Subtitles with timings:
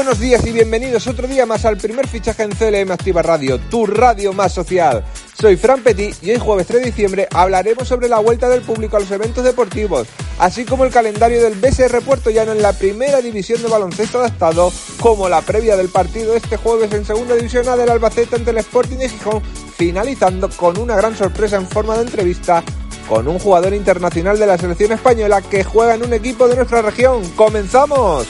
[0.00, 3.84] Buenos días y bienvenidos otro día más al primer fichaje en CLM Activa Radio, tu
[3.84, 5.04] radio más social.
[5.38, 8.96] Soy Fran Petit y hoy jueves 3 de diciembre hablaremos sobre la vuelta del público
[8.96, 13.20] a los eventos deportivos, así como el calendario del BSR Puerto Llano en la primera
[13.20, 17.76] división de baloncesto adaptado, como la previa del partido este jueves en segunda división A
[17.76, 19.42] del Albacete ante el Sporting de Gijón,
[19.76, 22.64] finalizando con una gran sorpresa en forma de entrevista
[23.06, 26.80] con un jugador internacional de la selección española que juega en un equipo de nuestra
[26.80, 27.22] región.
[27.36, 28.26] ¡Comenzamos!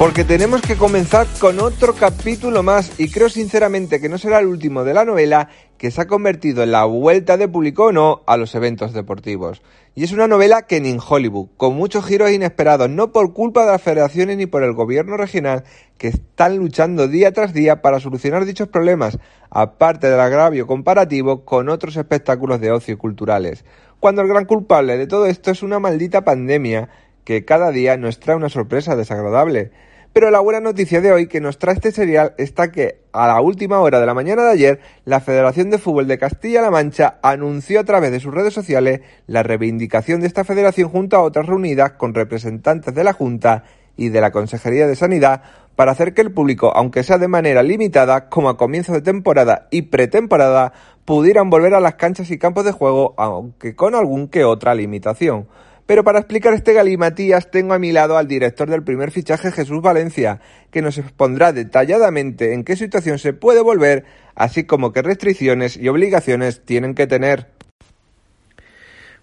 [0.00, 4.46] Porque tenemos que comenzar con otro capítulo más y creo sinceramente que no será el
[4.46, 8.22] último de la novela que se ha convertido en la vuelta de público o no
[8.26, 9.60] a los eventos deportivos.
[9.94, 13.66] Y es una novela que ni en Hollywood, con muchos giros inesperados, no por culpa
[13.66, 15.64] de las federaciones ni por el gobierno regional,
[15.98, 19.18] que están luchando día tras día para solucionar dichos problemas,
[19.50, 23.66] aparte del agravio comparativo con otros espectáculos de ocio y culturales.
[23.98, 26.88] Cuando el gran culpable de todo esto es una maldita pandemia
[27.24, 29.72] que cada día nos trae una sorpresa desagradable.
[30.12, 33.40] Pero la buena noticia de hoy que nos trae este serial está que a la
[33.40, 37.78] última hora de la mañana de ayer, la Federación de Fútbol de Castilla-La Mancha anunció
[37.78, 41.92] a través de sus redes sociales la reivindicación de esta federación junto a otras reunidas
[41.92, 43.62] con representantes de la Junta
[43.96, 45.42] y de la Consejería de Sanidad
[45.76, 49.68] para hacer que el público, aunque sea de manera limitada, como a comienzos de temporada
[49.70, 50.72] y pretemporada,
[51.04, 55.46] pudieran volver a las canchas y campos de juego, aunque con algún que otra limitación.
[55.90, 59.82] Pero para explicar este galimatías tengo a mi lado al director del primer fichaje Jesús
[59.82, 60.40] Valencia,
[60.70, 64.04] que nos expondrá detalladamente en qué situación se puede volver,
[64.36, 67.48] así como qué restricciones y obligaciones tienen que tener.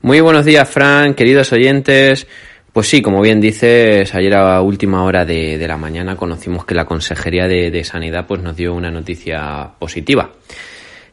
[0.01, 2.27] Muy buenos días, Fran, queridos oyentes.
[2.73, 6.83] Pues sí, como bien dices, ayer a última hora de, la mañana conocimos que la
[6.83, 10.33] Consejería de, de Sanidad pues, nos dio una noticia positiva.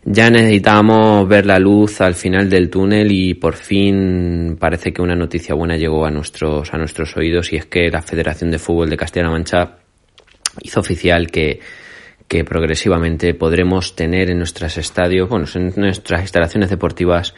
[0.06, 5.14] Ya necesitábamos ver la luz al final del túnel y por fin parece que una
[5.14, 8.90] noticia buena llegó a nuestros, a nuestros oídos y es que la Federación de Fútbol
[8.90, 9.78] de Castilla-La Mancha
[10.60, 11.58] hizo oficial que,
[12.28, 17.34] que progresivamente podremos tener en nuestros estadios, bueno, en nuestras instalaciones deportivas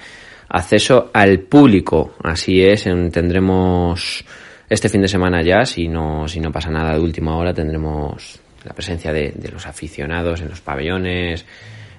[0.48, 2.16] acceso al público.
[2.24, 2.82] Así es,
[3.12, 4.24] tendremos
[4.68, 8.40] este fin de semana ya, si no, si no pasa nada de última hora, tendremos
[8.64, 11.46] la presencia de, de los aficionados en los pabellones,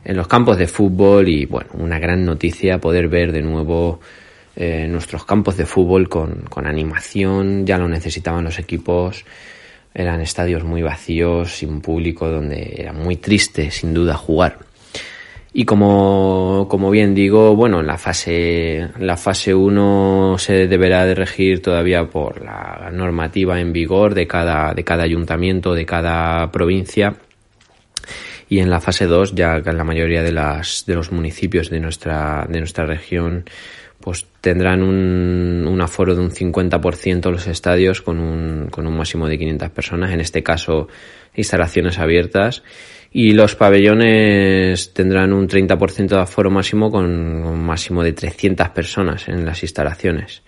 [0.07, 3.99] en los campos de fútbol y bueno, una gran noticia poder ver de nuevo
[4.55, 9.25] eh, nuestros campos de fútbol con, con, animación, ya lo necesitaban los equipos,
[9.93, 14.59] eran estadios muy vacíos, sin público, donde era muy triste sin duda jugar.
[15.51, 21.61] Y como, como bien digo, bueno, la fase, la fase 1 se deberá de regir
[21.61, 27.17] todavía por la normativa en vigor de cada, de cada ayuntamiento, de cada provincia
[28.49, 32.45] y en la fase 2 ya la mayoría de, las, de los municipios de nuestra,
[32.49, 33.45] de nuestra región
[33.99, 39.27] pues tendrán un, un aforo de un 50% los estadios con un, con un máximo
[39.27, 40.87] de 500 personas, en este caso
[41.35, 42.63] instalaciones abiertas,
[43.11, 49.27] y los pabellones tendrán un 30% de aforo máximo con un máximo de 300 personas
[49.27, 50.43] en las instalaciones.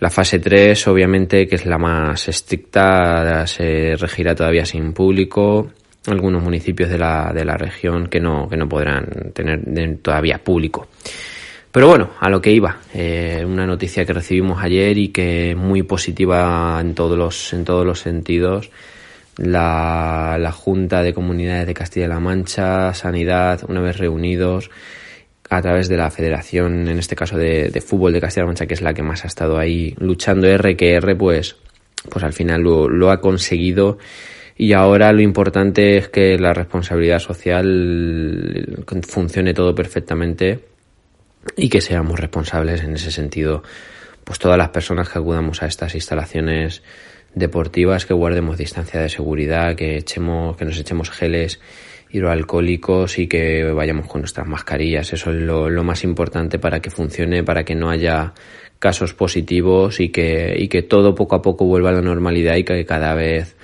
[0.00, 5.72] La fase 3, obviamente, que es la más estricta, se regirá todavía sin público
[6.10, 10.88] algunos municipios de la, de la región que no, que no podrán tener todavía público.
[11.70, 15.56] Pero bueno, a lo que iba, eh, una noticia que recibimos ayer y que es
[15.56, 18.70] muy positiva en todos los, en todos los sentidos.
[19.36, 24.70] La, la Junta de Comunidades de Castilla-La Mancha, Sanidad, una vez reunidos,
[25.48, 28.74] a través de la Federación, en este caso de, de Fútbol de Castilla-La Mancha, que
[28.74, 31.56] es la que más ha estado ahí luchando R que R, pues,
[32.10, 33.98] pues al final lo, lo ha conseguido
[34.60, 40.64] y ahora lo importante es que la responsabilidad social funcione todo perfectamente
[41.56, 43.62] y que seamos responsables en ese sentido.
[44.24, 46.82] Pues todas las personas que acudamos a estas instalaciones
[47.36, 51.60] deportivas, que guardemos distancia de seguridad, que echemos, que nos echemos geles
[52.10, 55.12] hidroalcohólicos y que vayamos con nuestras mascarillas.
[55.12, 58.34] Eso es lo, lo, más importante para que funcione, para que no haya
[58.80, 62.64] casos positivos y que, y que todo poco a poco vuelva a la normalidad y
[62.64, 63.56] que cada vez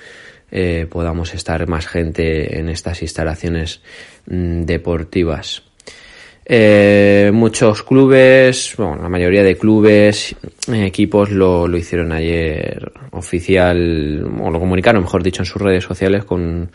[0.57, 3.81] eh, podamos estar más gente en estas instalaciones
[4.25, 5.63] mm, deportivas.
[6.45, 10.33] Eh, muchos clubes, bueno, la mayoría de clubes,
[10.71, 16.23] equipos lo, lo, hicieron ayer oficial, o lo comunicaron, mejor dicho, en sus redes sociales
[16.23, 16.71] con,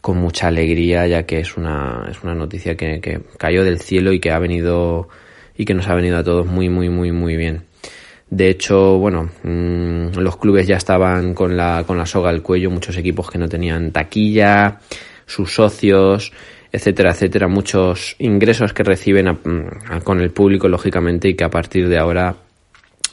[0.00, 4.12] con mucha alegría, ya que es una, es una noticia que, que cayó del cielo
[4.12, 5.08] y que ha venido,
[5.56, 7.64] y que nos ha venido a todos muy, muy, muy, muy bien.
[8.30, 12.70] De hecho, bueno, mm, los clubes ya estaban con la, con la soga al cuello,
[12.70, 14.80] muchos equipos que no tenían taquilla,
[15.24, 16.32] sus socios,
[16.70, 21.88] etcétera, etcétera, muchos ingresos que reciben mm, con el público, lógicamente, y que a partir
[21.88, 22.34] de ahora,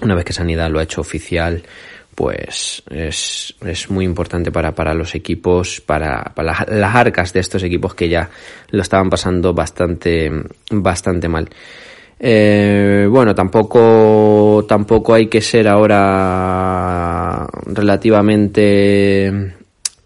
[0.02, 1.64] una vez que Sanidad lo ha hecho oficial,
[2.14, 7.64] pues es, es muy importante para, para los equipos, para, para las arcas de estos
[7.64, 8.30] equipos que ya
[8.70, 10.32] lo estaban pasando bastante,
[10.72, 11.50] bastante mal.
[12.20, 19.54] Eh, bueno, tampoco, tampoco hay que ser ahora relativamente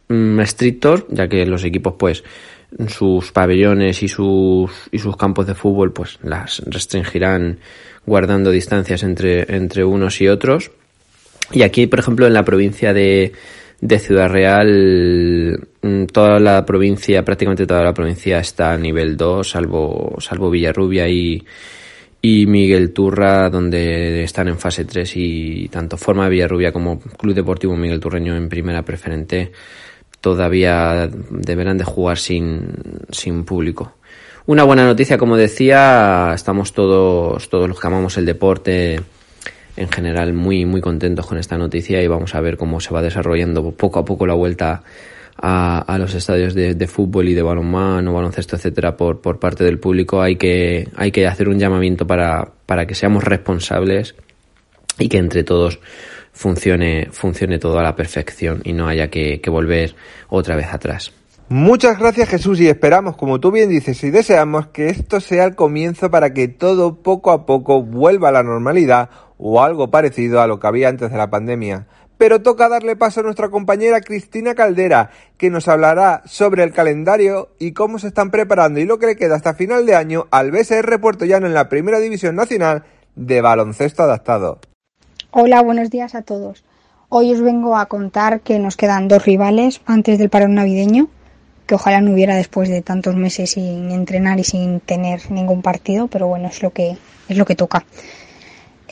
[0.08, 2.24] mm, estrictos, ya que los equipos, pues,
[2.88, 7.60] sus pabellones y sus, y sus campos de fútbol, pues, las restringirán
[8.06, 10.72] guardando distancias entre, entre unos y otros.
[11.52, 13.34] Y aquí, por ejemplo, en la provincia de,
[13.82, 19.48] de Ciudad Real, mm, toda la provincia, prácticamente toda la provincia está a nivel 2,
[19.48, 21.44] salvo, salvo Villarrubia y,
[22.22, 27.76] y Miguel Turra, donde están en fase 3 y tanto Forma Villarrubia como Club Deportivo
[27.76, 29.52] Miguel Turreño en primera preferente
[30.22, 32.74] todavía deberán de jugar sin,
[33.10, 33.94] sin público.
[34.46, 39.00] Una buena noticia, como decía, estamos todos, todos los que amamos el deporte
[39.78, 43.02] en general muy, muy contentos con esta noticia y vamos a ver cómo se va
[43.02, 44.84] desarrollando poco a poco la vuelta
[45.42, 49.64] a, a los estadios de, de, fútbol y de balonmano, baloncesto, etcétera, por, por parte
[49.64, 54.16] del público, hay que, hay que hacer un llamamiento para, para que seamos responsables
[54.98, 55.80] y que entre todos
[56.34, 59.96] funcione, funcione todo a la perfección y no haya que, que volver
[60.28, 61.14] otra vez atrás.
[61.48, 65.56] Muchas gracias Jesús y esperamos, como tú bien dices, y deseamos que esto sea el
[65.56, 69.10] comienzo para que todo poco a poco vuelva a la normalidad
[69.40, 71.88] o algo parecido a lo que había antes de la pandemia.
[72.20, 77.48] Pero toca darle paso a nuestra compañera Cristina Caldera, que nos hablará sobre el calendario
[77.60, 80.52] y cómo se están preparando y lo que le queda hasta final de año al
[80.52, 82.84] BSR Puerto Llano en la Primera División Nacional
[83.16, 84.60] de Baloncesto Adaptado.
[85.32, 86.66] Hola, buenos días a todos.
[87.08, 91.08] Hoy os vengo a contar que nos quedan dos rivales antes del parón navideño,
[91.68, 96.08] que ojalá no hubiera después de tantos meses sin entrenar y sin tener ningún partido,
[96.08, 96.98] pero bueno, es lo que
[97.30, 97.86] es lo que toca.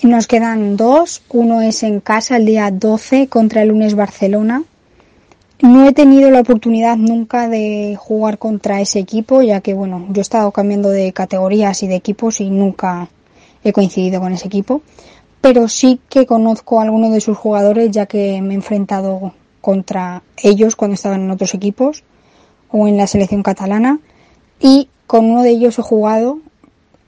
[0.04, 1.24] Nos quedan dos.
[1.30, 4.64] Uno es en casa el día 12 contra el lunes Barcelona.
[5.62, 10.20] No he tenido la oportunidad nunca de jugar contra ese equipo, ya que bueno, yo
[10.20, 13.10] he estado cambiando de categorías y de equipos y nunca
[13.64, 14.84] he coincidido con ese equipo.
[15.42, 20.22] Pero sí que conozco a alguno de sus jugadores, ya que me he enfrentado contra
[20.44, 22.04] ellos cuando estaban en otros equipos
[22.70, 24.00] o en la selección catalana.
[24.60, 26.38] Y con uno de ellos he jugado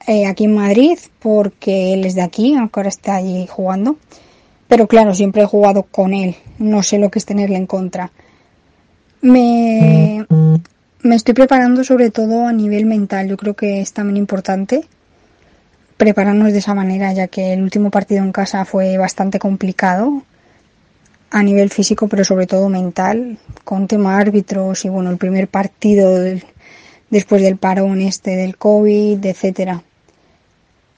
[0.09, 3.97] eh, aquí en Madrid porque él es de aquí, ahora está allí jugando.
[4.67, 6.35] Pero claro, siempre he jugado con él.
[6.57, 8.11] No sé lo que es tenerle en contra.
[9.21, 10.25] Me,
[11.03, 13.27] me estoy preparando sobre todo a nivel mental.
[13.27, 14.83] Yo creo que es también importante
[15.97, 20.23] prepararnos de esa manera, ya que el último partido en casa fue bastante complicado
[21.29, 26.18] a nivel físico, pero sobre todo mental, con tema árbitros y bueno, el primer partido
[27.11, 29.83] después del parón este del COVID, etcétera.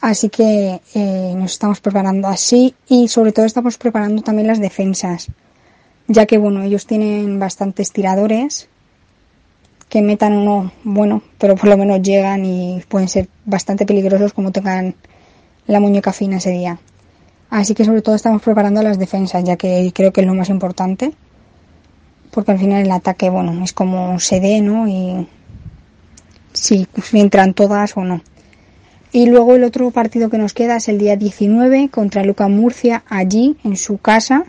[0.02, 5.28] Así que eh, nos estamos preparando así y sobre todo estamos preparando también las defensas,
[6.08, 8.68] ya que bueno, ellos tienen bastantes tiradores
[9.90, 14.52] que metan uno bueno, pero por lo menos llegan y pueden ser bastante peligrosos como
[14.52, 14.96] tengan
[15.68, 16.80] la muñeca fina ese día.
[17.52, 20.50] Así que sobre todo estamos preparando las defensas, ya que creo que es lo más
[20.50, 21.14] importante,
[22.32, 24.88] porque al final el ataque, bueno, es como se dé, ¿no?
[24.88, 25.28] Y
[26.54, 28.22] si entran todas o no.
[29.14, 33.04] Y luego el otro partido que nos queda es el día 19 contra Luca Murcia,
[33.10, 34.46] allí en su casa.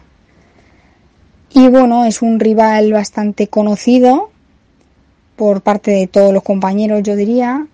[1.52, 4.30] Y bueno, es un rival bastante conocido
[5.36, 7.66] por parte de todos los compañeros, yo diría.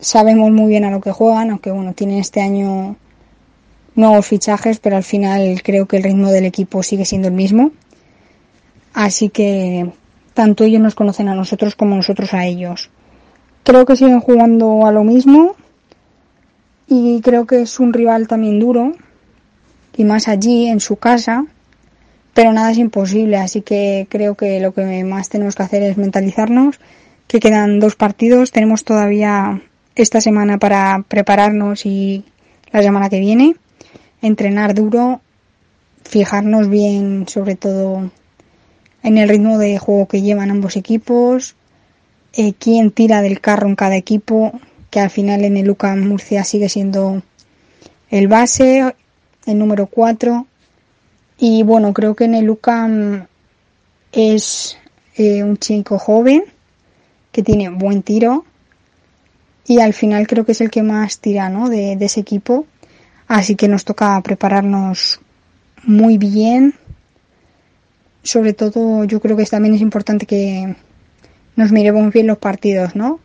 [0.00, 2.96] Sabemos muy bien a lo que juegan, aunque bueno, tienen este año
[3.94, 7.72] nuevos fichajes, pero al final creo que el ritmo del equipo sigue siendo el mismo.
[8.94, 9.92] Así que
[10.32, 12.90] tanto ellos nos conocen a nosotros como nosotros a ellos.
[13.64, 15.56] Creo que siguen jugando a lo mismo,
[16.88, 18.92] y creo que es un rival también duro
[19.96, 21.44] y más allí en su casa
[22.32, 25.98] pero nada es imposible así que creo que lo que más tenemos que hacer es
[25.98, 26.80] mentalizarnos
[27.26, 29.60] que quedan dos partidos tenemos todavía
[29.96, 32.24] esta semana para prepararnos y
[32.72, 33.56] la semana que viene
[34.22, 35.20] entrenar duro
[36.04, 38.10] fijarnos bien sobre todo
[39.02, 41.54] en el ritmo de juego que llevan ambos equipos
[42.32, 44.58] eh, quién tira del carro en cada equipo
[44.90, 47.22] que al final en el UCAM Murcia sigue siendo
[48.10, 48.94] el base,
[49.46, 50.46] el número 4.
[51.38, 53.26] Y bueno, creo que en el UCAM
[54.12, 54.78] es
[55.16, 56.44] eh, un chico joven
[57.32, 58.44] que tiene buen tiro
[59.66, 61.68] y al final creo que es el que más tira ¿no?
[61.68, 62.66] de, de ese equipo.
[63.26, 65.20] Así que nos toca prepararnos
[65.84, 66.74] muy bien.
[68.22, 70.74] Sobre todo yo creo que también es importante que
[71.54, 73.20] nos miremos bien los partidos, ¿no?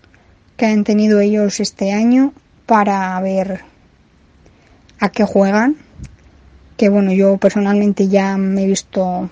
[0.57, 2.33] Que han tenido ellos este año
[2.65, 3.61] para ver
[4.99, 5.77] a qué juegan.
[6.77, 9.29] Que bueno, yo personalmente ya me he visto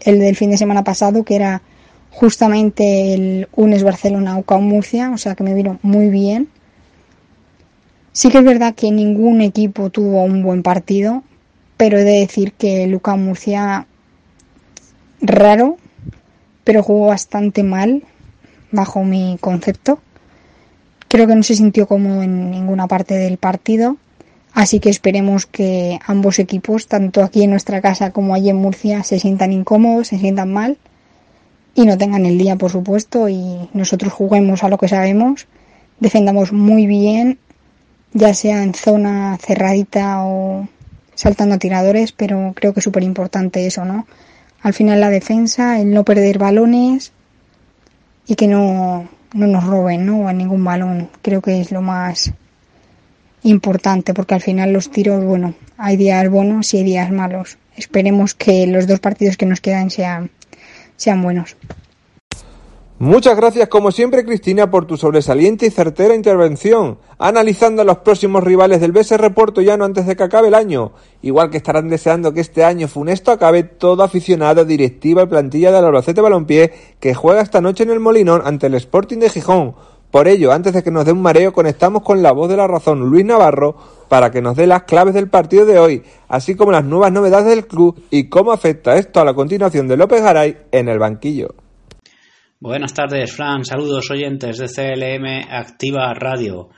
[0.00, 1.62] el del fin de semana pasado, que era
[2.10, 6.48] justamente el UNES Barcelona UCAO Murcia, o sea que me vino muy bien.
[8.12, 11.22] Sí que es verdad que ningún equipo tuvo un buen partido,
[11.76, 13.86] pero he de decir que Luca Murcia
[15.20, 15.76] raro,
[16.64, 18.02] pero jugó bastante mal
[18.72, 20.00] bajo mi concepto.
[21.08, 23.96] Creo que no se sintió cómodo en ninguna parte del partido,
[24.52, 29.02] así que esperemos que ambos equipos, tanto aquí en nuestra casa como allí en Murcia,
[29.02, 30.76] se sientan incómodos, se sientan mal
[31.74, 35.46] y no tengan el día, por supuesto, y nosotros juguemos a lo que sabemos,
[36.00, 37.38] defendamos muy bien,
[38.12, 40.68] ya sea en zona cerradita o
[41.14, 44.06] saltando a tiradores, pero creo que es súper importante eso, ¿no?
[44.60, 47.12] Al final la defensa, el no perder balones
[48.26, 50.28] y que no, no nos roben, ¿no?
[50.28, 51.10] A ningún balón.
[51.22, 52.32] Creo que es lo más
[53.42, 57.58] importante porque al final los tiros, bueno, hay días buenos y hay días malos.
[57.76, 60.30] Esperemos que los dos partidos que nos quedan sean,
[60.96, 61.56] sean buenos.
[63.00, 68.42] Muchas gracias como siempre Cristina por tu sobresaliente y certera intervención, analizando a los próximos
[68.42, 70.90] rivales del BSR Puerto Llano antes de que acabe el año,
[71.22, 75.84] igual que estarán deseando que este año funesto acabe todo aficionado, directiva y plantilla del
[75.84, 79.76] Albacete Balompié que juega esta noche en el Molinón ante el Sporting de Gijón.
[80.10, 82.66] Por ello, antes de que nos dé un mareo, conectamos con la voz de la
[82.66, 83.76] razón, Luis Navarro,
[84.08, 87.46] para que nos dé las claves del partido de hoy, así como las nuevas novedades
[87.46, 91.54] del club y cómo afecta esto a la continuación de López Garay en el banquillo.
[92.60, 93.64] Buenas tardes, Fran.
[93.64, 96.70] Saludos oyentes de CLM Activa Radio.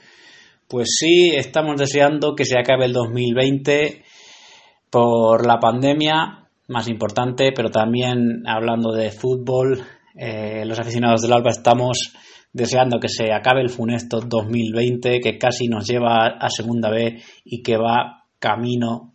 [0.69, 4.05] Pues sí, estamos deseando que se acabe el 2020
[4.91, 9.83] por la pandemia, más importante, pero también hablando de fútbol,
[10.15, 12.13] eh, los aficionados del Alba estamos
[12.53, 17.63] deseando que se acabe el funesto 2020 que casi nos lleva a segunda B y
[17.63, 19.15] que va camino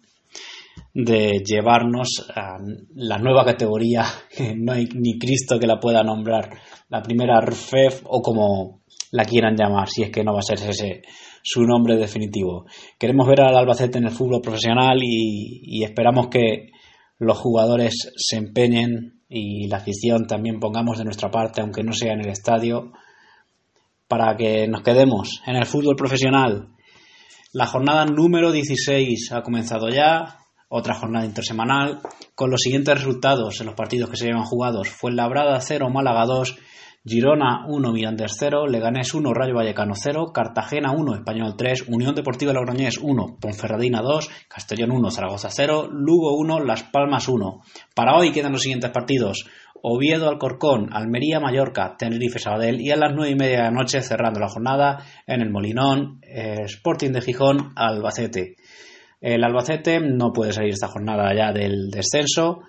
[0.96, 2.58] de llevarnos a
[2.96, 4.06] la nueva categoría,
[4.56, 6.50] no hay ni Cristo que la pueda nombrar,
[6.88, 10.58] la primera RFEF o como la quieran llamar, si es que no va a ser
[10.70, 11.02] ese
[11.44, 12.66] su nombre definitivo.
[12.98, 16.72] Queremos ver al Albacete en el fútbol profesional y, y esperamos que
[17.20, 22.14] los jugadores se empeñen y la afición también pongamos de nuestra parte, aunque no sea
[22.14, 22.94] en el estadio,
[24.08, 26.70] para que nos quedemos en el fútbol profesional.
[27.52, 32.00] La jornada número 16 ha comenzado ya, otra jornada intersemanal,
[32.36, 34.90] con los siguientes resultados en los partidos que se llevan jugados.
[34.90, 36.58] Fue Labrada 0, Málaga 2,
[37.08, 42.52] Girona 1, Mirandés 0, Leganés 1, Rayo Vallecano 0, Cartagena 1, Español 3, Unión Deportiva
[42.52, 47.62] Logroñés 1, Ponferradina 2, Castellón 1, Zaragoza 0, Lugo 1, Las Palmas 1.
[47.94, 49.46] Para hoy quedan los siguientes partidos.
[49.84, 54.02] Oviedo Alcorcón, Almería Mallorca, Tenerife Sabadell y a las 9 y media de la noche
[54.02, 58.56] cerrando la jornada en el Molinón, eh, Sporting de Gijón, Albacete.
[59.26, 62.62] El Albacete no puede salir esta jornada ya del descenso.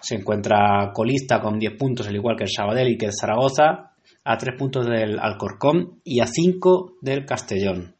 [0.00, 3.92] Se encuentra colista con 10 puntos, al igual que el Sabadell y que el Zaragoza,
[4.24, 7.96] a 3 puntos del Alcorcón y a 5 del Castellón.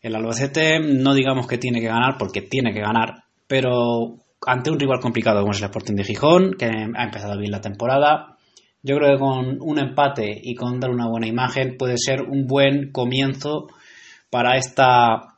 [0.00, 4.78] El Albacete no digamos que tiene que ganar porque tiene que ganar, pero ante un
[4.78, 8.36] rival complicado como es el Sporting de Gijón, que ha empezado bien la temporada,
[8.84, 12.46] yo creo que con un empate y con dar una buena imagen puede ser un
[12.46, 13.66] buen comienzo
[14.30, 15.35] para esta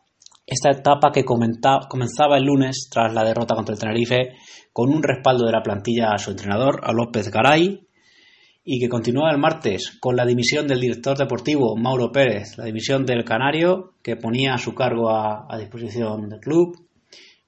[0.48, 4.36] esta etapa que comenzaba el lunes tras la derrota contra el Tenerife
[4.72, 7.86] con un respaldo de la plantilla a su entrenador, a López Garay,
[8.64, 13.04] y que continúa el martes con la dimisión del director deportivo Mauro Pérez, la dimisión
[13.04, 16.76] del Canario que ponía a su cargo a, a disposición del club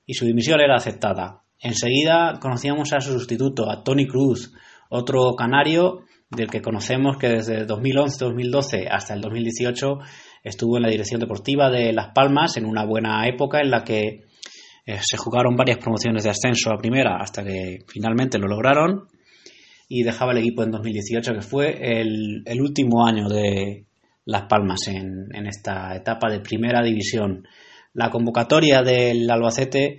[0.05, 1.43] y su dimisión era aceptada.
[1.59, 4.53] Enseguida conocíamos a su sustituto, a Tony Cruz,
[4.91, 9.99] otro canario del que conocemos que desde 2011-2012 hasta el 2018
[10.43, 14.25] Estuvo en la dirección deportiva de Las Palmas en una buena época en la que
[14.87, 19.07] eh, se jugaron varias promociones de ascenso a primera hasta que finalmente lo lograron
[19.89, 23.85] y dejaba el equipo en 2018 que fue el, último año de
[24.25, 27.47] Las Palmas en, esta etapa de primera división.
[27.93, 29.99] La convocatoria del Albacete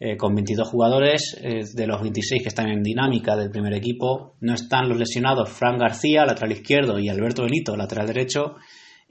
[0.00, 4.54] eh, con 22 jugadores, de los 26 que están en dinámica del primer equipo, no
[4.54, 8.56] están los lesionados Fran García, lateral izquierdo, y Alberto Benito, lateral derecho,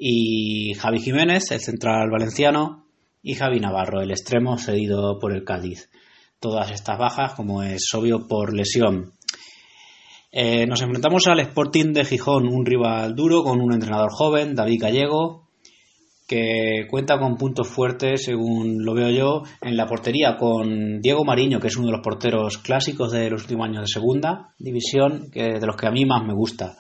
[0.04, 2.88] y Javi Jiménez, el central valenciano,
[3.22, 5.92] y Javi Navarro, el extremo cedido por el Cádiz.
[6.40, 9.14] Todas estas bajas, como es obvio, por lesión.
[10.32, 14.82] Eh, nos enfrentamos al Sporting de Gijón, un rival duro con un entrenador joven, David
[14.82, 15.48] Gallego,
[16.28, 21.60] que cuenta con puntos fuertes, según lo veo yo, en la portería con Diego Mariño,
[21.60, 25.60] que es uno de los porteros clásicos de los últimos años de segunda división, que
[25.60, 26.76] de los que a mí más me gusta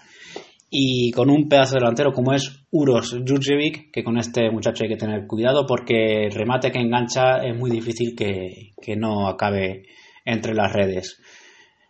[0.74, 4.96] y con un pedazo delantero como es Uros Jurjevic, que con este muchacho hay que
[4.96, 9.84] tener cuidado porque el remate que engancha es muy difícil que, que no acabe
[10.24, 11.22] entre las redes.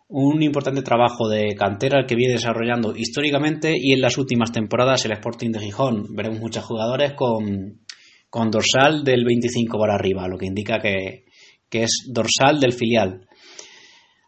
[0.08, 5.12] Un importante trabajo de cantera que viene desarrollando históricamente y en las últimas temporadas el
[5.12, 6.06] Sporting de Gijón.
[6.16, 7.84] Veremos muchos jugadores con,
[8.28, 11.26] con dorsal del 25 para arriba, lo que indica que,
[11.70, 13.28] que es dorsal del filial.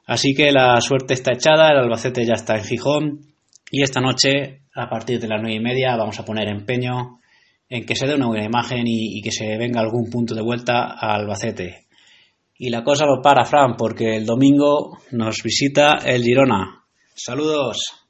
[0.07, 3.34] Así que la suerte está echada, el Albacete ya está en Gijón
[3.75, 7.19] y esta noche, a partir de las nueve y media, vamos a poner empeño
[7.69, 10.93] en que se dé una buena imagen y, que se venga algún punto de vuelta
[10.93, 11.88] a Albacete.
[12.57, 16.85] Y la cosa lo para, Fran, porque el domingo nos visita el Girona.
[17.16, 18.07] Saludos.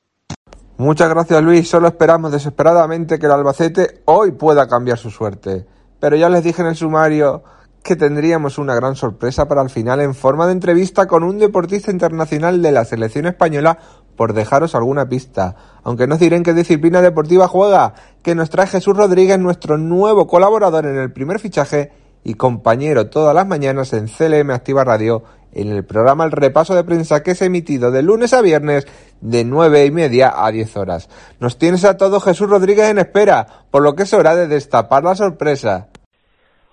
[0.76, 1.66] Muchas gracias, Luis.
[1.66, 5.64] Solo esperamos desesperadamente que el Albacete hoy pueda cambiar su suerte.
[5.98, 7.42] Pero ya les dije en el sumario
[7.84, 11.90] que tendríamos una gran sorpresa para el final en forma de entrevista con un deportista
[11.90, 13.78] internacional de la selección española
[14.16, 15.54] por dejaros alguna pista.
[15.82, 20.26] Aunque no diré en qué disciplina deportiva juega, que nos trae Jesús Rodríguez, nuestro nuevo
[20.26, 21.92] colaborador en el primer fichaje
[22.24, 25.22] y compañero todas las mañanas en CLM Activa Radio
[25.52, 28.86] en el programa El Repaso de Prensa que es emitido de lunes a viernes
[29.20, 31.10] de nueve y media a diez horas.
[31.38, 35.04] Nos tienes a todos Jesús Rodríguez en espera, por lo que es hora de destapar
[35.04, 35.88] la sorpresa.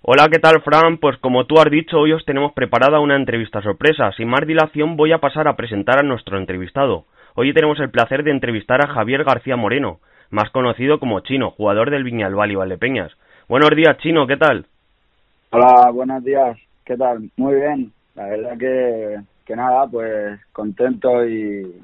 [0.03, 0.97] Hola, ¿qué tal, Fran?
[0.97, 4.11] Pues como tú has dicho, hoy os tenemos preparada una entrevista sorpresa.
[4.13, 7.05] Sin más dilación, voy a pasar a presentar a nuestro entrevistado.
[7.35, 9.99] Hoy tenemos el placer de entrevistar a Javier García Moreno,
[10.31, 13.11] más conocido como Chino, jugador del Viñalbal y Valdepeñas.
[13.47, 14.65] Buenos días, Chino, ¿qué tal?
[15.51, 17.29] Hola, buenos días, ¿qué tal?
[17.37, 21.79] Muy bien, la verdad que, que nada, pues contento y,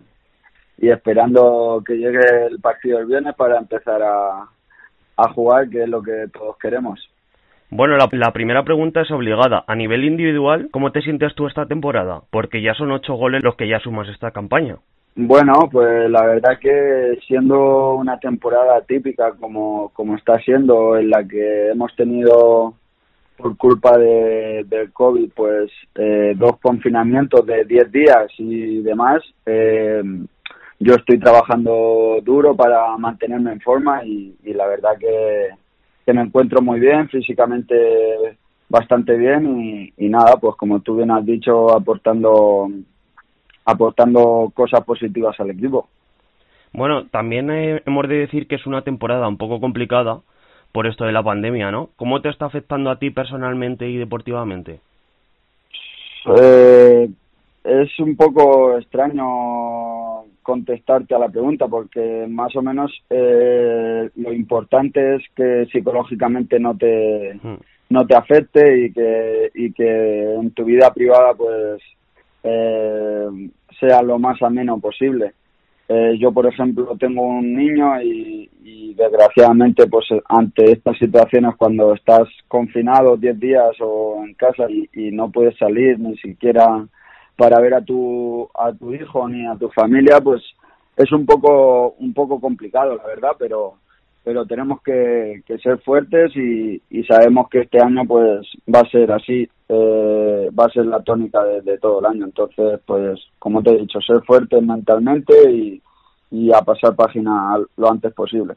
[0.80, 4.48] y esperando que llegue el partido el viernes para empezar a,
[5.18, 7.08] a jugar, que es lo que todos queremos.
[7.70, 9.66] Bueno, la, primera pregunta es obligada.
[9.68, 12.22] A nivel individual, ¿cómo te sientes tú esta temporada?
[12.32, 14.78] Porque ya son ocho goles los que ya sumas esta campaña.
[15.16, 21.28] Bueno, pues la verdad que siendo una temporada típica como, como está siendo, en la
[21.28, 22.76] que hemos tenido
[23.36, 30.02] por culpa de, del COVID, pues eh, dos confinamientos de diez días y demás, eh,
[30.80, 35.50] yo estoy trabajando duro para mantenerme en forma y la verdad que,
[36.08, 37.76] que me encuentro muy bien, físicamente
[38.70, 42.70] bastante bien y, nada, pues como tú bien has dicho, aportando
[43.66, 45.90] aportando cosas positivas al equipo.
[46.72, 50.22] Bueno, también eh, hemos de decir que es una temporada un poco complicada
[50.72, 51.90] por esto de la pandemia, ¿no?
[51.98, 54.80] ¿Cómo te está afectando a ti personalmente y deportivamente?
[56.40, 57.10] Eh,
[57.66, 59.26] es un poco extraño
[60.48, 66.78] contestarte a la pregunta porque más o menos eh, lo importante es que psicológicamente no
[66.78, 67.58] te hmm.
[67.90, 71.82] no te afecte y que y que en tu vida privada pues
[72.44, 73.28] eh,
[73.78, 75.34] sea lo más ameno posible
[75.90, 81.94] eh, yo por ejemplo tengo un niño y, y, desgraciadamente pues ante estas situaciones cuando
[81.94, 86.88] estás confinado 10 días o en casa y, y no puedes salir ni siquiera
[87.38, 90.42] para ver a tu a tu hijo ni a tu familia pues
[90.96, 93.76] es un poco un poco complicado la verdad pero
[94.28, 99.48] pero tenemos que, ser fuertes y, sabemos que este año pues va a ser así
[99.70, 102.26] eh, va a ser la tónica de, todo el año.
[102.26, 105.82] Entonces pues como te he dicho ser fuertes mentalmente y,
[106.30, 108.56] y a pasar página lo antes posible.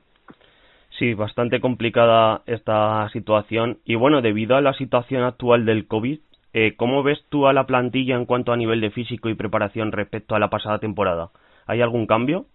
[0.98, 3.78] Sí, bastante complicada esta situación.
[3.84, 6.18] Y bueno, debido a la situación actual del COVID,
[6.52, 9.92] eh, ¿Cómo ves tú a la plantilla en cuanto a nivel de físico y preparación
[9.92, 11.30] respecto a la pasada temporada?
[11.66, 12.46] ¿Hay algún cambio?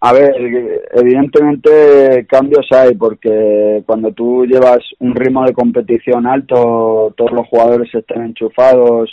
[0.00, 0.32] A ver,
[0.92, 7.92] evidentemente cambios hay porque cuando tú llevas un ritmo de competición alto, todos los jugadores
[7.92, 9.10] estén enchufados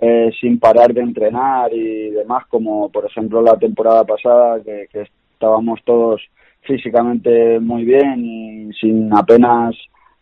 [0.00, 5.06] eh, sin parar de entrenar y demás, como por ejemplo la temporada pasada que, que
[5.34, 6.22] estábamos todos
[6.62, 9.76] físicamente muy bien y sin apenas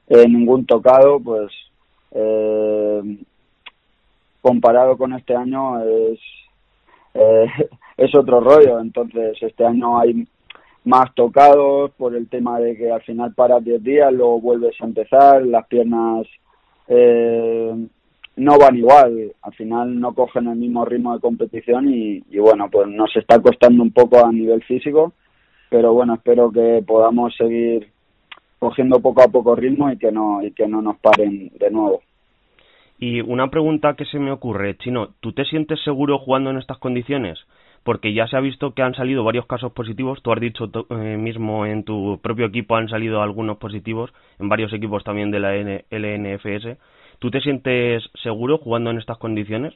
[0.09, 1.53] eh, ningún tocado, pues
[2.13, 3.19] eh,
[4.41, 6.19] comparado con este año es
[7.15, 7.47] eh,
[7.97, 8.81] es otro rollo.
[8.81, 10.27] Entonces este año hay
[10.85, 14.87] más tocados por el tema de que al final paras 10 días luego vuelves a
[14.87, 16.27] empezar las piernas
[16.89, 17.75] eh,
[18.37, 19.33] no van igual.
[19.43, 23.41] Al final no cogen el mismo ritmo de competición y, y bueno pues nos está
[23.41, 25.13] costando un poco a nivel físico
[25.71, 27.91] pero bueno espero que podamos seguir
[28.61, 32.03] cogiendo poco a poco ritmo y que no y que no nos paren de nuevo.
[32.99, 36.77] Y una pregunta que se me ocurre, Chino, ¿tú te sientes seguro jugando en estas
[36.79, 37.39] condiciones?
[37.83, 41.17] Porque ya se ha visto que han salido varios casos positivos, tú has dicho eh,
[41.17, 45.55] mismo en tu propio equipo han salido algunos positivos, en varios equipos también de la
[45.91, 46.77] LNFS.
[47.19, 49.73] ¿Tú te sientes seguro jugando en estas condiciones?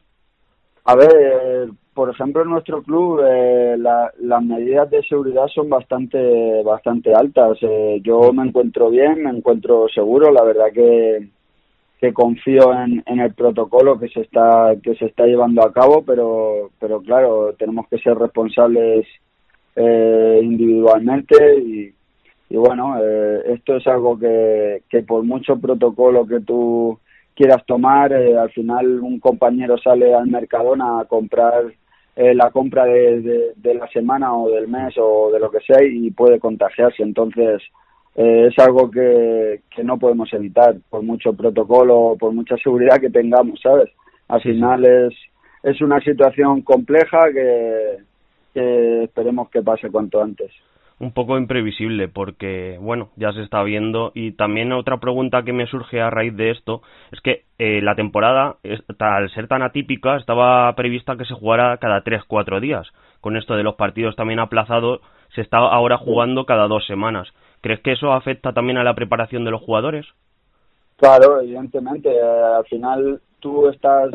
[0.84, 7.14] A ver, por ejemplo, en nuestro club eh, las medidas de seguridad son bastante bastante
[7.14, 7.58] altas.
[7.62, 10.30] Eh, yo me encuentro bien, me encuentro seguro.
[10.32, 11.28] La verdad que,
[12.12, 16.70] confío en, en, el protocolo que se está que se está llevando a cabo, pero
[16.78, 19.06] pero claro, tenemos que ser responsables
[19.74, 21.94] eh, individualmente y,
[22.50, 26.98] y bueno, eh, esto es algo que, que por mucho protocolo que tú
[27.34, 31.64] quieras tomar, eh, al final un compañero sale al Mercadona a comprar
[32.16, 35.82] eh, la compra de, de, la semana o del mes o de lo que sea
[35.82, 37.02] y puede contagiarse.
[37.02, 37.62] Entonces,
[38.14, 43.10] eh, es algo que, que no podemos evitar por mucho protocolo, por mucha seguridad que
[43.10, 43.90] tengamos, ¿sabes?
[44.28, 45.14] Al final es,
[45.62, 47.98] es una situación compleja que,
[48.54, 50.50] que esperemos que pase cuanto antes
[51.00, 54.12] un poco imprevisible porque, bueno, ya se está viendo.
[54.14, 57.94] Y también otra pregunta que me surge a raíz de esto es que eh, la
[57.94, 58.56] temporada,
[58.98, 62.86] al ser tan atípica, estaba prevista que se jugara cada 3-4 días.
[63.20, 65.00] Con esto de los partidos también aplazados,
[65.34, 67.28] se está ahora jugando cada dos semanas.
[67.60, 70.06] ¿Crees que eso afecta también a la preparación de los jugadores?
[70.96, 72.10] Claro, evidentemente.
[72.10, 74.10] Eh, al final tú estás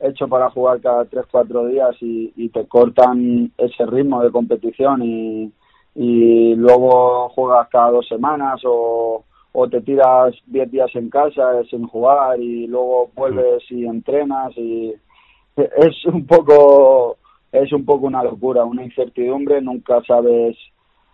[0.00, 5.52] hecho para jugar cada 3-4 días y, y te cortan ese ritmo de competición y
[5.94, 11.86] y luego juegas cada dos semanas o, o te tiras diez días en casa sin
[11.86, 14.94] jugar y luego vuelves y entrenas y
[15.56, 17.16] es un poco
[17.52, 20.56] es un poco una locura, una incertidumbre, nunca sabes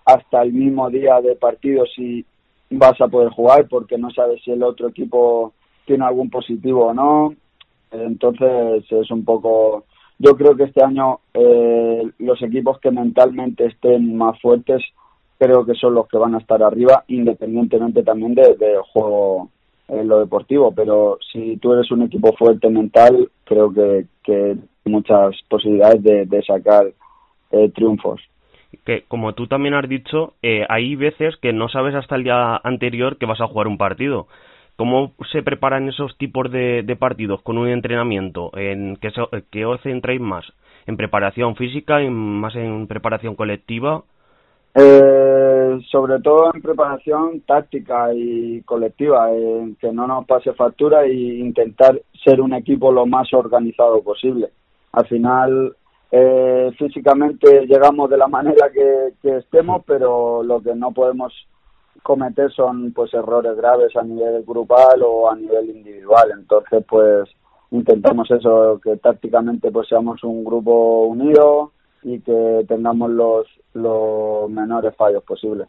[0.07, 2.25] hasta el mismo día de partido si
[2.71, 5.53] vas a poder jugar porque no sabes si el otro equipo
[5.85, 7.35] tiene algún positivo o no.
[7.91, 9.85] Entonces es un poco
[10.21, 14.83] yo creo que este año eh, los equipos que mentalmente estén más fuertes
[15.39, 19.49] creo que son los que van a estar arriba, independientemente también del de juego
[19.89, 20.73] en lo deportivo.
[20.73, 26.85] Pero si tú eres un equipo fuerte mental, creo que, que muchas posibilidades de, sacar
[27.53, 28.21] eh, triunfos.
[28.85, 32.61] Que como tú también has dicho, eh, hay veces que no sabes hasta el día
[32.63, 34.27] anterior que vas a jugar un partido.
[34.81, 38.51] ¿Cómo se preparan esos tipos de, partidos con un entrenamiento?
[38.57, 39.11] ¿En qué,
[39.51, 40.47] qué os centráis más?
[40.87, 44.05] ¿En preparación física, en, más en preparación colectiva?
[44.75, 51.13] Eh, sobre todo en preparación táctica y colectiva, en que no nos pase factura e
[51.13, 54.49] intentar ser un equipo lo más organizado posible.
[54.93, 55.77] Al final,
[56.11, 61.35] eh, físicamente llegamos de la manera que estemos, pero lo que no podemos
[62.03, 66.31] cometer son pues errores graves a nivel grupal o a nivel individual.
[66.39, 67.29] Entonces, pues
[67.71, 74.95] intentamos eso, que tácticamente pues seamos un grupo unido y que tengamos los, los menores
[74.97, 75.69] fallos posibles.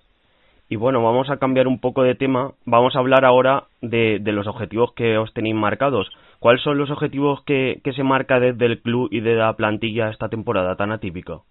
[0.70, 2.54] Y bueno, vamos a cambiar un poco de tema.
[2.66, 6.10] Vamos a hablar ahora de, de los objetivos que os tenéis marcados.
[6.40, 10.10] ¿Cuáles son los objetivos que, que se marca desde el club y de la plantilla
[10.10, 11.42] esta temporada tan atípica?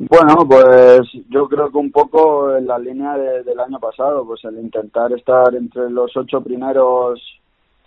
[0.00, 4.60] Bueno, pues yo creo que un poco en la línea del año pasado, pues el
[4.60, 7.20] intentar estar entre los ocho primeros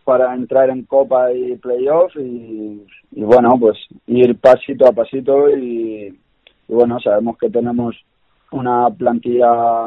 [0.03, 6.13] para entrar en Copa y Playoff y, bueno, pues ir pasito a pasito y,
[6.67, 7.95] bueno, sabemos que tenemos
[8.51, 9.85] una plantilla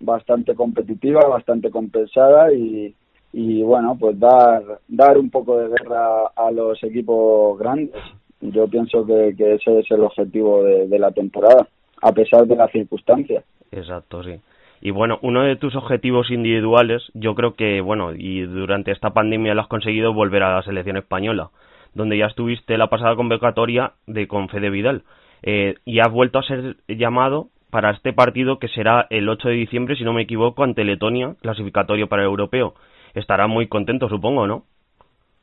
[0.00, 2.94] bastante competitiva, bastante compensada y,
[3.34, 8.02] y bueno, pues dar, dar un poco de guerra a los equipos grandes
[8.40, 11.68] yo pienso que, ese es el objetivo de, la temporada,
[12.02, 13.44] a pesar de las circunstancias.
[13.70, 14.40] Exacto, sí.
[14.80, 19.54] Y bueno, uno de tus objetivos individuales, yo creo que, bueno, y durante esta pandemia
[19.54, 21.50] lo has conseguido volver a la selección española,
[21.94, 25.02] donde ya estuviste la pasada convocatoria de Confede Vidal.
[25.42, 29.54] Eh, y has vuelto a ser llamado para este partido que será el 8 de
[29.54, 32.74] diciembre, si no me equivoco, ante Letonia, clasificatorio para el europeo.
[33.14, 34.64] Estará muy contento, supongo, ¿no?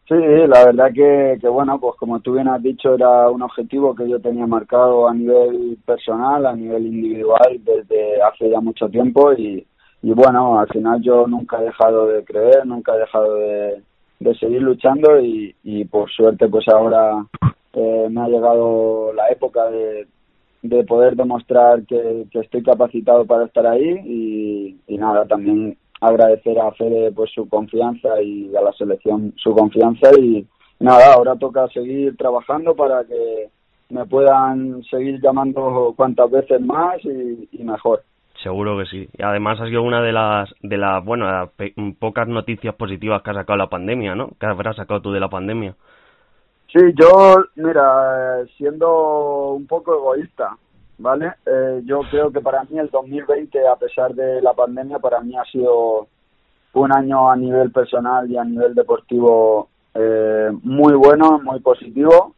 [0.07, 3.95] Sí, la verdad que, que, bueno, pues como tú bien has dicho, era un objetivo
[3.95, 9.31] que yo tenía marcado a nivel personal, a nivel individual desde hace ya mucho tiempo
[9.33, 9.65] y,
[10.01, 13.81] y bueno, al final yo nunca he dejado de creer, nunca he dejado de,
[14.19, 17.25] de seguir luchando y, y por suerte pues ahora
[17.71, 20.05] eh, me ha llegado la época de,
[20.63, 26.59] de poder demostrar que, que estoy capacitado para estar ahí y, y nada, también agradecer
[26.59, 30.45] a Fede pues su confianza y a la selección su confianza y
[30.79, 33.49] nada, ahora toca seguir trabajando para que
[33.89, 38.03] me puedan seguir llamando cuantas veces más y, mejor.
[38.41, 39.07] Seguro que sí.
[39.17, 41.51] Y además ha sido una de las, de las, bueno,
[41.99, 44.31] pocas noticias positivas que ha sacado la pandemia, ¿no?
[44.39, 45.75] Que habrás sacado tú de la pandemia.
[46.73, 50.57] Sí, yo, mira, siendo un poco egoísta,
[50.97, 51.33] ¿vale?
[51.45, 55.35] Eh, yo creo que para mí el 2020, a pesar de la pandemia, para mí
[55.37, 56.07] ha sido
[56.73, 62.33] un año a nivel personal y a nivel deportivo eh, muy bueno, muy positivo.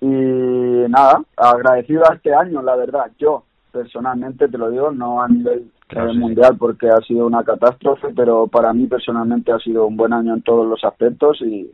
[0.00, 5.28] Y nada, agradecido a este año, la verdad, yo personalmente te lo digo, no a
[5.28, 9.96] nivel eh, mundial porque ha sido una catástrofe, pero para mí personalmente ha sido un
[9.96, 11.70] buen año en todos los aspectos y,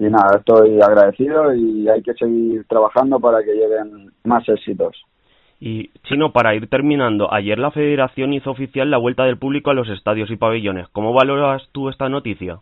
[0.00, 4.96] y nada, estoy agradecido y hay que seguir trabajando para que lleguen más éxitos.
[5.60, 9.74] Y Chino, para ir terminando, ayer la federación hizo oficial la vuelta del público a
[9.74, 10.88] los estadios y pabellones.
[10.92, 12.60] ¿Cómo valoras tú esta noticia?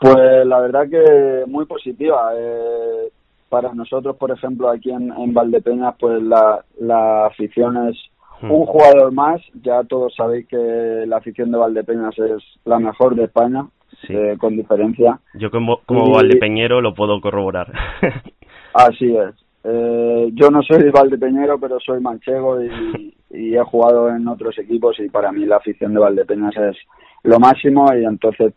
[0.00, 2.32] Pues la verdad que muy positiva.
[2.36, 3.12] Eh,
[3.48, 7.96] para nosotros, por ejemplo, aquí en, en Valdepeñas, pues la, la afición es
[8.40, 8.50] hmm.
[8.50, 9.40] un jugador más.
[9.62, 13.68] Ya todos sabéis que la afición de Valdepeñas es la mejor de España,
[14.08, 15.18] eh, con diferencia.
[15.34, 17.72] Yo como, como valdepeñero lo puedo corroborar.
[18.74, 19.34] así es.
[19.64, 25.00] Eh, yo no soy valdepeñero, pero soy manchego y, y, he jugado en otros equipos
[25.00, 26.76] y para mí la afición de Valdepeñas es
[27.24, 28.54] lo máximo y entonces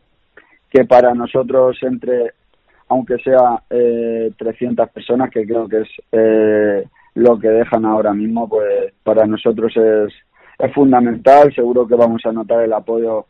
[0.70, 2.34] que para nosotros entre,
[2.90, 8.48] aunque sea eh, 300 personas, que creo que es eh, lo que dejan ahora mismo,
[8.48, 10.14] pues para nosotros es,
[10.60, 11.54] es fundamental.
[11.54, 13.26] Seguro que vamos a notar el apoyo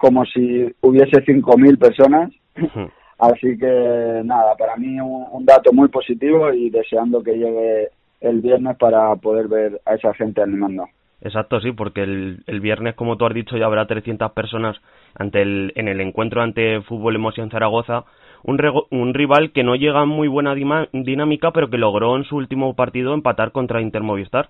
[0.00, 2.30] como si hubiese 5.000 personas.
[3.18, 7.88] Así que nada, para mí un, un, dato muy positivo y deseando que llegue
[8.22, 10.86] el viernes para poder ver a esa gente animando.
[11.20, 14.80] Exacto, sí, porque el, el viernes, como tú has dicho, ya habrá 300 personas
[15.14, 18.04] ante el, en el encuentro ante Fútbol Emoción Zaragoza.
[18.42, 18.58] Un,
[18.90, 22.74] un rival que no llega en muy buena dinámica, pero que logró en su último
[22.74, 24.48] partido empatar contra Inter Movistar.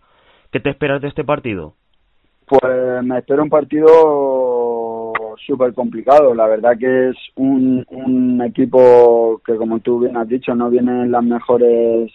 [0.52, 1.74] ¿Qué te esperas de este partido?
[2.46, 3.86] Pues me espero un partido
[5.46, 6.34] súper complicado.
[6.34, 11.02] La verdad que es un, un equipo que, como tú bien has dicho, no viene
[11.02, 12.12] en las mejores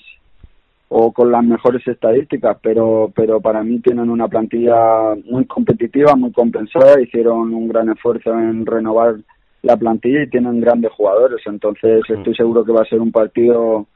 [0.88, 6.32] o con las mejores estadísticas, pero, pero para mí tienen una plantilla muy competitiva, muy
[6.32, 9.16] compensada, hicieron un gran esfuerzo en renovar
[9.64, 13.88] la plantilla y tienen grandes jugadores, entonces estoy seguro que va a ser un partido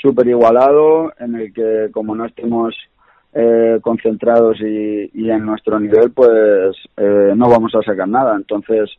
[0.00, 2.74] súper igualado en el que como no estemos
[3.34, 8.90] eh, concentrados y, y, en nuestro nivel, pues eh, no vamos a sacar nada, entonces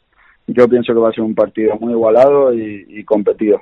[0.53, 3.61] yo pienso que va a ser un partido muy igualado y, competido.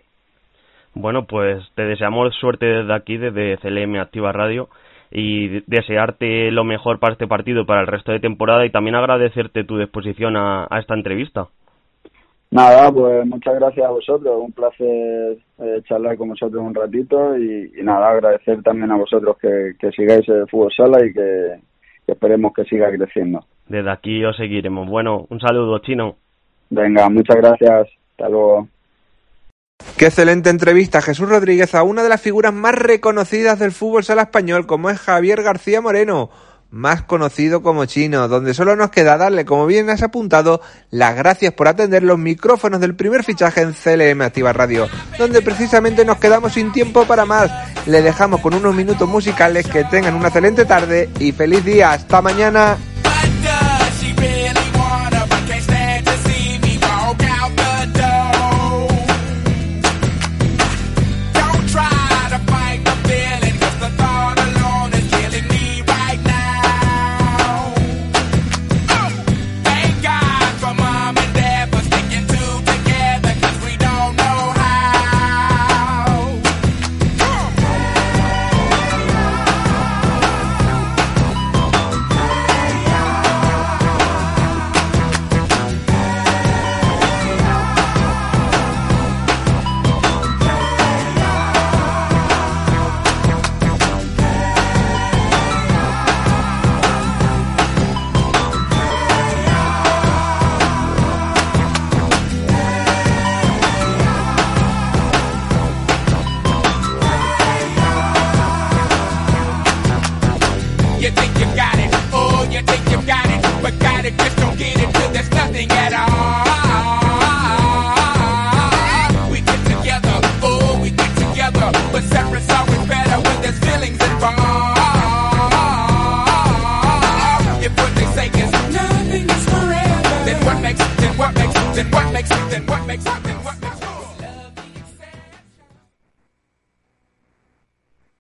[0.94, 4.70] Bueno, pues te deseamos suerte desde aquí, desde CLM Activa Radio,
[5.12, 9.64] y desearte lo mejor para este partido, para el resto de temporada, y también agradecerte
[9.64, 11.48] tu disposición a, esta entrevista.
[12.50, 17.72] Nada, pues muchas gracias a vosotros, un placer eh, charlar con vosotros un ratito y,
[17.84, 21.60] nada, agradecer también a vosotros que, sigáis el fútbol sala y que,
[22.06, 23.44] que esperemos que siga creciendo.
[23.68, 24.88] Desde aquí os seguiremos.
[24.88, 26.16] Bueno, un saludo, Chino.
[26.70, 27.90] Venga, muchas gracias.
[28.12, 28.68] Hasta luego.
[29.98, 34.24] Qué excelente entrevista Jesús Rodríguez a una de las figuras más reconocidas del fútbol sala
[34.24, 36.30] español, como es Javier García Moreno,
[36.70, 41.54] más conocido como Chino, donde solo nos queda darle, como bien has apuntado, las gracias
[41.54, 46.54] por atender los micrófonos del primer fichaje en CLM Activa Radio, donde precisamente nos quedamos
[46.54, 47.50] sin tiempo para más.
[47.86, 51.92] Le dejamos con unos minutos musicales, que tengan una excelente tarde y feliz día.
[51.94, 52.78] Hasta mañana.